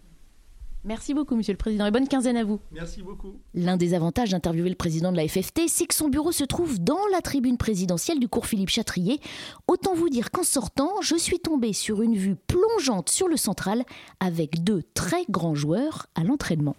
Merci 0.85 1.15
beaucoup, 1.15 1.35
Monsieur 1.35 1.53
le 1.53 1.57
Président, 1.57 1.87
et 1.87 1.91
bonne 1.91 2.07
quinzaine 2.07 2.37
à 2.37 2.43
vous. 2.43 2.59
Merci 2.71 3.01
beaucoup. 3.01 3.33
L'un 3.55 3.75
des 3.75 3.95
avantages 3.95 4.29
d'interviewer 4.29 4.69
le 4.69 4.75
président 4.75 5.11
de 5.11 5.17
la 5.17 5.27
FFT, 5.27 5.61
c'est 5.67 5.87
que 5.87 5.95
son 5.95 6.09
bureau 6.09 6.31
se 6.31 6.43
trouve 6.43 6.79
dans 6.79 7.07
la 7.11 7.21
tribune 7.21 7.57
présidentielle 7.57 8.19
du 8.19 8.27
cours 8.27 8.45
Philippe 8.45 8.69
Chatrier. 8.69 9.19
Autant 9.67 9.95
vous 9.95 10.09
dire 10.09 10.29
qu'en 10.29 10.43
sortant, 10.43 11.01
je 11.01 11.15
suis 11.15 11.39
tombée 11.39 11.73
sur 11.73 12.03
une 12.03 12.15
vue 12.15 12.35
plongeante 12.35 13.09
sur 13.09 13.27
le 13.27 13.35
central 13.35 13.83
avec 14.19 14.63
deux 14.63 14.83
très 14.93 15.25
grands 15.27 15.55
joueurs 15.55 16.05
à 16.13 16.23
l'entraînement. 16.23 16.75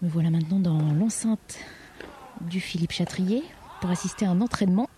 Me 0.00 0.08
voilà 0.08 0.30
maintenant 0.30 0.60
dans 0.60 0.80
l'enceinte 0.94 1.58
du 2.40 2.60
Philippe 2.60 2.92
Chatrier 2.92 3.42
pour 3.82 3.90
assister 3.90 4.24
à 4.24 4.30
un 4.30 4.40
entraînement. 4.40 4.88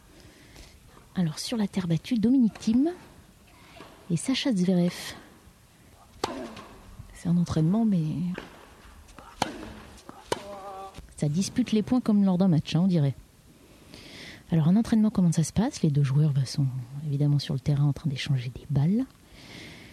Alors 1.17 1.41
sur 1.41 1.57
la 1.57 1.67
terre 1.67 1.89
battue, 1.89 2.15
Dominique 2.21 2.61
Thiem 2.61 2.93
et 4.09 4.17
Sacha 4.17 4.53
Zverev 4.53 5.17
un 7.27 7.37
entraînement, 7.37 7.85
mais 7.85 8.03
ça 11.17 11.29
dispute 11.29 11.73
les 11.73 11.83
points 11.83 12.01
comme 12.01 12.25
lors 12.25 12.39
d'un 12.39 12.49
match, 12.49 12.77
hein, 12.77 12.83
on 12.85 12.87
dirait. 12.87 13.15
Alors 14.53 14.69
un 14.69 14.77
entraînement, 14.77 15.11
comment 15.11 15.33
ça 15.33 15.43
se 15.43 15.53
passe? 15.53 15.83
Les 15.83 15.91
deux 15.91 16.05
joueurs 16.05 16.33
bah, 16.33 16.45
sont 16.45 16.67
évidemment 17.07 17.39
sur 17.39 17.55
le 17.55 17.61
terrain 17.61 17.85
en 17.85 17.93
train 17.93 18.09
d'échanger 18.09 18.51
des 18.55 18.67
balles, 18.71 19.05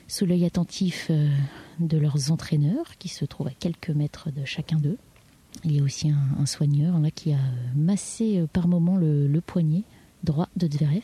sous 0.08 0.26
l'œil 0.26 0.46
attentif 0.46 1.08
euh, 1.10 1.30
de 1.80 1.98
leurs 1.98 2.32
entraîneurs, 2.32 2.98
qui 3.00 3.08
se 3.08 3.26
trouvent 3.26 3.48
à 3.48 3.54
quelques 3.58 3.90
mètres 3.90 4.32
de 4.32 4.46
chacun 4.46 4.78
d'eux. 4.78 4.98
Il 5.64 5.76
y 5.76 5.80
a 5.80 5.84
aussi 5.84 6.10
un, 6.10 6.46
soigneur 6.46 7.00
là 7.00 7.10
qui 7.10 7.32
a 7.32 7.40
massé 7.76 8.40
euh, 8.40 8.48
par 8.48 8.68
moment 8.68 8.98
le, 8.98 9.42
poignet 9.42 9.84
droit 10.24 10.50
de 10.56 10.68
Zverev. 10.68 11.02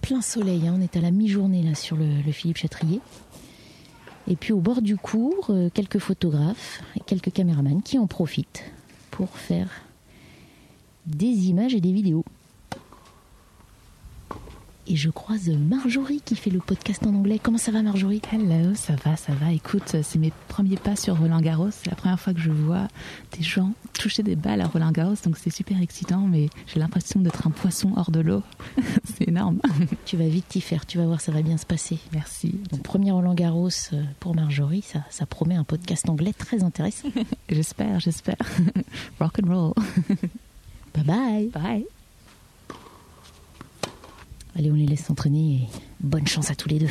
Plein 0.00 0.22
soleil, 0.22 0.66
hein, 0.66 0.74
on 0.78 0.80
est 0.80 0.96
à 0.96 1.00
la 1.00 1.10
mi-journée 1.10 1.62
là 1.62 1.74
sur 1.74 1.96
le, 1.96 2.22
le 2.22 2.32
Philippe 2.32 2.56
Chatrier. 2.56 3.00
Et 4.30 4.36
puis 4.36 4.52
au 4.52 4.60
bord 4.60 4.82
du 4.82 4.96
cours, 4.96 5.46
euh, 5.50 5.70
quelques 5.72 5.98
photographes 5.98 6.82
et 6.96 7.00
quelques 7.00 7.32
caméramans 7.32 7.82
qui 7.82 7.98
en 7.98 8.06
profitent 8.06 8.62
pour 9.10 9.30
faire 9.30 9.70
des 11.06 11.48
images 11.48 11.74
et 11.74 11.80
des 11.80 11.92
vidéos. 11.92 12.24
Et 14.88 14.96
je 14.96 15.10
croise 15.10 15.48
Marjorie 15.50 16.22
qui 16.24 16.34
fait 16.34 16.50
le 16.50 16.60
podcast 16.60 17.06
en 17.06 17.14
anglais. 17.14 17.38
Comment 17.42 17.58
ça 17.58 17.70
va 17.70 17.82
Marjorie? 17.82 18.22
Hello, 18.32 18.74
ça 18.74 18.94
va, 19.04 19.16
ça 19.16 19.34
va. 19.34 19.52
Écoute, 19.52 19.96
c'est 20.02 20.18
mes 20.18 20.32
premiers 20.48 20.76
pas 20.76 20.96
sur 20.96 21.18
Roland 21.18 21.40
Garros. 21.40 21.70
C'est 21.70 21.90
la 21.90 21.96
première 21.96 22.18
fois 22.18 22.32
que 22.32 22.40
je 22.40 22.50
vois 22.50 22.88
des 23.36 23.42
gens 23.42 23.72
toucher 23.92 24.22
des 24.22 24.34
balles 24.34 24.62
à 24.62 24.66
Roland 24.66 24.90
Garros, 24.90 25.14
donc 25.24 25.36
c'est 25.36 25.50
super 25.50 25.80
excitant, 25.82 26.20
mais 26.20 26.48
j'ai 26.66 26.80
l'impression 26.80 27.20
d'être 27.20 27.46
un 27.46 27.50
poisson 27.50 27.92
hors 27.96 28.10
de 28.10 28.20
l'eau. 28.20 28.42
c'est 29.04 29.28
énorme. 29.28 29.60
Tu 30.06 30.16
vas 30.16 30.28
vite 30.28 30.46
t'y 30.48 30.62
faire, 30.62 30.86
tu 30.86 30.96
vas 30.96 31.04
voir, 31.04 31.20
ça 31.20 31.32
va 31.32 31.42
bien 31.42 31.58
se 31.58 31.66
passer. 31.66 31.98
Merci. 32.12 32.60
Donc 32.70 32.82
premier 32.82 33.10
Roland 33.10 33.34
Garros 33.34 33.68
euh, 33.92 34.02
pour 34.20 34.34
Marjorie, 34.34 34.82
ça, 34.82 35.00
ça 35.10 35.26
promet 35.26 35.56
un 35.56 35.64
podcast 35.64 36.08
anglais 36.08 36.32
très 36.32 36.62
intéressant. 36.62 37.08
j'espère, 37.50 38.00
j'espère. 38.00 38.36
Rock 39.20 39.38
and 39.42 39.52
roll. 39.52 39.74
bye 40.94 41.04
bye. 41.04 41.46
Bye. 41.48 41.97
Allez, 44.56 44.70
on 44.70 44.74
les 44.74 44.86
laisse 44.86 45.04
s'entraîner 45.04 45.54
et 45.62 45.68
bonne 46.00 46.26
chance 46.26 46.50
à 46.50 46.54
tous 46.54 46.68
les 46.68 46.78
deux. 46.80 46.88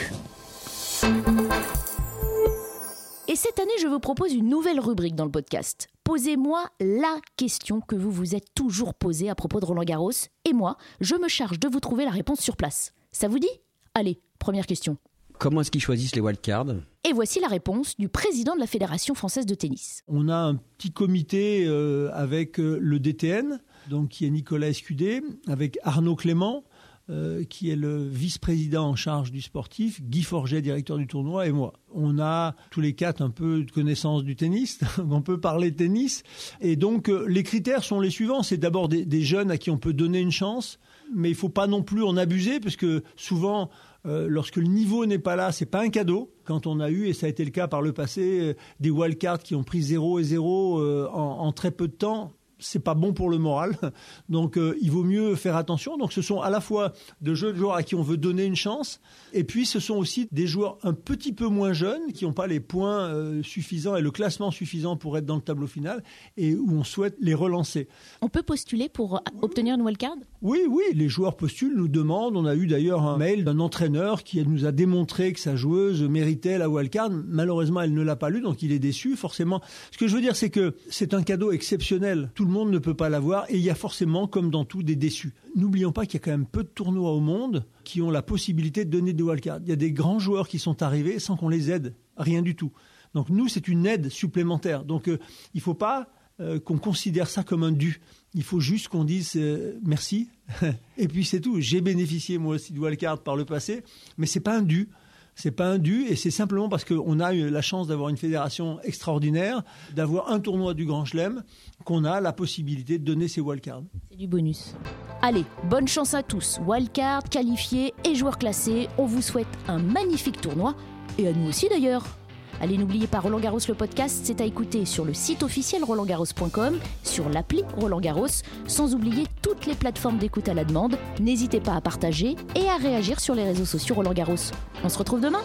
Et 3.29 3.35
cette 3.35 3.59
année, 3.59 3.71
je 3.81 3.87
vous 3.87 3.99
propose 3.99 4.33
une 4.33 4.47
nouvelle 4.49 4.79
rubrique 4.79 5.15
dans 5.15 5.25
le 5.25 5.31
podcast. 5.31 5.89
Posez-moi 6.03 6.63
la 6.79 7.17
question 7.35 7.81
que 7.81 7.95
vous 7.95 8.11
vous 8.11 8.35
êtes 8.35 8.53
toujours 8.55 8.93
posée 8.93 9.29
à 9.29 9.35
propos 9.35 9.59
de 9.59 9.65
Roland 9.65 9.83
Garros, 9.83 10.11
et 10.45 10.53
moi, 10.53 10.77
je 11.01 11.15
me 11.15 11.27
charge 11.27 11.59
de 11.59 11.67
vous 11.67 11.81
trouver 11.81 12.05
la 12.05 12.11
réponse 12.11 12.39
sur 12.39 12.55
place. 12.55 12.93
Ça 13.11 13.27
vous 13.27 13.39
dit? 13.39 13.49
Allez, 13.93 14.21
première 14.39 14.65
question. 14.65 14.97
Comment 15.39 15.61
est-ce 15.61 15.71
qu'ils 15.71 15.81
choisissent 15.81 16.15
les 16.15 16.21
wildcards? 16.21 16.75
Et 17.03 17.13
voici 17.13 17.39
la 17.39 17.47
réponse 17.47 17.95
du 17.97 18.09
président 18.09 18.55
de 18.55 18.59
la 18.59 18.65
Fédération 18.67 19.13
française 19.13 19.45
de 19.45 19.53
tennis. 19.55 20.01
On 20.07 20.29
a 20.29 20.35
un 20.35 20.55
petit 20.55 20.91
comité 20.91 21.65
euh, 21.67 22.09
avec 22.13 22.59
euh, 22.59 22.79
le 22.81 22.99
DTN, 22.99 23.59
donc 23.89 24.09
qui 24.09 24.25
est 24.25 24.29
Nicolas 24.29 24.69
Escudé, 24.69 25.21
avec 25.47 25.77
Arnaud 25.83 26.15
Clément, 26.15 26.63
euh, 27.09 27.45
qui 27.45 27.69
est 27.69 27.77
le 27.77 28.05
vice-président 28.05 28.89
en 28.89 28.95
charge 28.97 29.31
du 29.31 29.41
sportif, 29.41 30.01
Guy 30.03 30.23
Forget, 30.23 30.61
directeur 30.61 30.97
du 30.97 31.07
tournoi, 31.07 31.47
et 31.47 31.53
moi. 31.53 31.71
On 31.93 32.19
a 32.19 32.53
tous 32.69 32.81
les 32.81 32.91
quatre 32.95 33.21
un 33.21 33.29
peu 33.29 33.63
de 33.63 33.71
connaissance 33.71 34.25
du 34.25 34.35
tennis, 34.35 34.81
on 35.09 35.21
peut 35.21 35.39
parler 35.39 35.73
tennis. 35.73 36.23
Et 36.59 36.75
donc 36.75 37.07
euh, 37.07 37.25
les 37.29 37.43
critères 37.43 37.85
sont 37.85 38.01
les 38.01 38.09
suivants. 38.09 38.43
C'est 38.43 38.57
d'abord 38.57 38.89
des, 38.89 39.21
jeunes 39.21 39.51
à 39.51 39.57
qui 39.57 39.69
on 39.69 39.77
peut 39.77 39.93
donner 39.93 40.19
une 40.19 40.33
chance, 40.33 40.79
mais 41.15 41.29
il 41.29 41.35
faut 41.35 41.47
pas 41.47 41.65
non 41.65 41.81
plus 41.81 42.03
en 42.03 42.17
abuser, 42.17 42.59
parce 42.59 42.75
que 42.75 43.03
souvent, 43.15 43.69
euh, 44.05 44.27
lorsque 44.29 44.57
le 44.57 44.67
niveau 44.67 45.05
n'est 45.05 45.17
pas 45.17 45.37
là, 45.37 45.53
c'est 45.53 45.65
pas 45.65 45.83
un 45.83 45.89
cadeau. 45.89 46.33
Quand 46.43 46.67
on 46.67 46.81
a 46.81 46.89
eu, 46.89 47.07
et 47.07 47.13
ça 47.13 47.27
a 47.27 47.29
été 47.29 47.45
le 47.45 47.51
cas 47.51 47.69
par 47.69 47.81
le 47.81 47.93
passé, 47.93 48.57
des 48.81 48.89
wildcards 48.89 49.43
qui 49.43 49.55
ont 49.55 49.63
pris 49.63 49.81
0 49.81 50.19
et 50.19 50.23
0 50.23 50.79
euh, 50.81 51.07
en, 51.13 51.39
en 51.39 51.51
très 51.53 51.71
peu 51.71 51.87
de 51.87 51.93
temps, 51.93 52.33
c'est 52.59 52.79
pas 52.79 52.95
bon 52.95 53.13
pour 53.13 53.29
le 53.29 53.37
moral. 53.37 53.77
Donc 54.29 54.57
euh, 54.57 54.77
il 54.81 54.91
vaut 54.91 55.03
mieux 55.03 55.35
faire 55.35 55.55
attention. 55.55 55.97
Donc 55.97 56.13
ce 56.13 56.21
sont 56.21 56.41
à 56.41 56.49
la 56.49 56.61
fois 56.61 56.93
de 57.21 57.33
jeunes 57.33 57.55
joueurs 57.55 57.75
à 57.75 57.83
qui 57.83 57.95
on 57.95 58.01
veut 58.01 58.17
donner 58.17 58.45
une 58.45 58.55
chance, 58.55 58.99
et 59.33 59.43
puis 59.43 59.65
ce 59.65 59.79
sont 59.79 59.95
aussi 59.95 60.27
des 60.31 60.47
joueurs 60.47 60.77
un 60.83 60.93
petit 60.93 61.33
peu 61.33 61.47
moins 61.47 61.73
jeunes 61.73 62.11
qui 62.13 62.25
n'ont 62.25 62.33
pas 62.33 62.47
les 62.47 62.59
points 62.59 63.07
euh, 63.07 63.43
suffisants 63.43 63.95
et 63.95 64.01
le 64.01 64.11
classement 64.11 64.51
suffisant 64.51 64.95
pour 64.95 65.17
être 65.17 65.25
dans 65.25 65.35
le 65.35 65.41
tableau 65.41 65.67
final 65.67 66.03
et 66.37 66.55
où 66.55 66.71
on 66.71 66.83
souhaite 66.83 67.15
les 67.19 67.33
relancer. 67.33 67.87
On 68.21 68.29
peut 68.29 68.43
postuler 68.43 68.89
pour 68.89 69.21
obtenir 69.41 69.75
une 69.75 69.81
wildcard? 69.81 70.15
Oui, 70.43 70.59
oui, 70.69 70.83
les 70.93 71.09
joueurs 71.09 71.35
postulent, 71.35 71.75
nous 71.75 71.87
demandent. 71.87 72.37
On 72.37 72.45
a 72.45 72.55
eu 72.55 72.67
d'ailleurs 72.67 73.01
un 73.01 73.17
mail 73.17 73.43
d'un 73.43 73.59
entraîneur 73.59 74.23
qui 74.23 74.45
nous 74.45 74.65
a 74.65 74.71
démontré 74.71 75.33
que 75.33 75.39
sa 75.39 75.55
joueuse 75.55 76.03
méritait 76.03 76.59
la 76.59 76.69
wildcard. 76.69 77.09
Malheureusement, 77.09 77.81
elle 77.81 77.95
ne 77.95 78.03
l'a 78.03 78.15
pas 78.15 78.29
lu, 78.29 78.41
donc 78.41 78.61
il 78.61 78.71
est 78.71 78.77
déçu. 78.77 79.15
Forcément, 79.15 79.61
ce 79.91 79.97
que 79.97 80.07
je 80.07 80.13
veux 80.13 80.21
dire, 80.21 80.35
c'est 80.35 80.51
que 80.51 80.75
c'est 80.91 81.15
un 81.15 81.23
cadeau 81.23 81.51
exceptionnel. 81.51 82.29
Tout 82.35 82.45
le 82.45 82.51
monde 82.51 82.69
ne 82.69 82.77
peut 82.77 82.93
pas 82.93 83.09
l'avoir 83.09 83.49
et 83.49 83.55
il 83.55 83.63
y 83.63 83.71
a 83.71 83.75
forcément, 83.75 84.27
comme 84.27 84.51
dans 84.51 84.63
tout, 84.63 84.83
des 84.83 84.95
déçus. 84.95 85.33
N'oublions 85.55 85.91
pas 85.91 86.05
qu'il 86.05 86.19
y 86.19 86.21
a 86.21 86.25
quand 86.25 86.31
même 86.31 86.45
peu 86.45 86.61
de 86.61 86.69
tournois 86.69 87.13
au 87.13 87.19
monde 87.19 87.65
qui 87.83 88.03
ont 88.03 88.11
la 88.11 88.21
possibilité 88.21 88.85
de 88.85 88.91
donner 88.91 89.13
des 89.13 89.23
wildcards. 89.23 89.61
Il 89.63 89.69
y 89.69 89.73
a 89.73 89.75
des 89.75 89.91
grands 89.91 90.19
joueurs 90.19 90.47
qui 90.47 90.59
sont 90.59 90.83
arrivés 90.83 91.17
sans 91.17 91.35
qu'on 91.35 91.49
les 91.49 91.71
aide, 91.71 91.95
rien 92.15 92.43
du 92.43 92.55
tout. 92.55 92.71
Donc 93.15 93.29
nous, 93.29 93.47
c'est 93.47 93.67
une 93.67 93.87
aide 93.87 94.09
supplémentaire. 94.09 94.85
Donc 94.85 95.09
euh, 95.09 95.17
il 95.55 95.57
ne 95.57 95.63
faut 95.63 95.73
pas 95.73 96.09
euh, 96.39 96.59
qu'on 96.59 96.77
considère 96.77 97.27
ça 97.27 97.43
comme 97.43 97.63
un 97.63 97.71
dû. 97.71 97.99
Il 98.33 98.43
faut 98.43 98.59
juste 98.59 98.87
qu'on 98.89 99.03
dise 99.03 99.33
euh, 99.35 99.79
merci. 99.83 100.29
et 100.97 101.07
puis 101.07 101.25
c'est 101.25 101.41
tout. 101.41 101.59
J'ai 101.59 101.81
bénéficié 101.81 102.37
moi 102.37 102.55
aussi 102.55 102.73
de 102.73 102.79
wildcard 102.79 103.19
par 103.19 103.35
le 103.35 103.45
passé, 103.45 103.83
mais 104.17 104.25
c'est 104.25 104.39
pas 104.39 104.57
un 104.57 104.61
dû 104.61 104.89
c'est 105.37 105.51
pas 105.51 105.67
un 105.67 105.77
dû 105.77 106.05
et 106.09 106.15
c'est 106.15 106.31
simplement 106.31 106.67
parce 106.67 106.83
qu'on 106.83 107.19
a 107.19 107.33
eu 107.33 107.49
la 107.49 107.61
chance 107.61 107.87
d'avoir 107.87 108.09
une 108.09 108.17
fédération 108.17 108.79
extraordinaire, 108.81 109.61
d'avoir 109.95 110.31
un 110.31 110.39
tournoi 110.39 110.73
du 110.73 110.85
Grand 110.85 111.05
Chelem, 111.05 111.43
qu'on 111.85 112.03
a 112.03 112.19
la 112.19 112.33
possibilité 112.33 112.97
de 112.97 113.05
donner 113.05 113.27
ces 113.27 113.39
wildcards. 113.39 113.83
C'est 114.09 114.17
du 114.17 114.27
bonus. 114.27 114.73
Allez, 115.21 115.45
bonne 115.69 115.87
chance 115.87 116.15
à 116.15 116.23
tous, 116.23 116.59
wildcard, 116.65 117.23
qualifiés 117.23 117.93
et 118.03 118.15
joueurs 118.15 118.39
classés. 118.39 118.87
On 118.97 119.05
vous 119.05 119.21
souhaite 119.21 119.47
un 119.67 119.77
magnifique 119.77 120.41
tournoi 120.41 120.75
et 121.19 121.27
à 121.27 121.33
nous 121.33 121.47
aussi 121.47 121.69
d'ailleurs. 121.69 122.16
Allez, 122.61 122.77
n'oubliez 122.77 123.07
pas 123.07 123.19
Roland 123.19 123.39
Garros 123.39 123.59
le 123.67 123.73
podcast, 123.73 124.21
c'est 124.23 124.41
à 124.41 124.45
écouter 124.45 124.85
sur 124.85 125.05
le 125.05 125.13
site 125.13 125.43
officiel 125.43 125.83
rolandgarros.com, 125.83 126.79
sur 127.03 127.29
l'appli 127.29 127.63
Roland 127.77 127.99
Garros, 127.99 128.27
sans 128.67 128.95
oublier 128.95 129.25
toutes 129.41 129.65
les 129.65 129.75
plateformes 129.75 130.17
d'écoute 130.17 130.49
à 130.49 130.53
la 130.53 130.63
demande. 130.63 130.97
N'hésitez 131.19 131.59
pas 131.59 131.73
à 131.73 131.81
partager 131.81 132.35
et 132.55 132.67
à 132.69 132.77
réagir 132.77 133.19
sur 133.19 133.35
les 133.35 133.43
réseaux 133.43 133.65
sociaux 133.65 133.95
Roland 133.95 134.13
Garros. 134.13 134.35
On 134.83 134.89
se 134.89 134.97
retrouve 134.97 135.21
demain. 135.21 135.41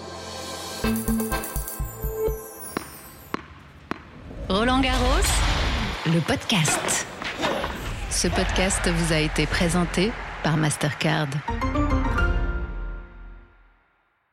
Roland 4.49 4.81
Garros, 4.81 5.27
le 6.07 6.21
podcast. 6.21 7.07
Ce 8.11 8.29
podcast 8.29 8.89
vous 8.89 9.13
a 9.13 9.19
été 9.19 9.47
présenté 9.47 10.13
par 10.43 10.57
Mastercard. 10.57 11.29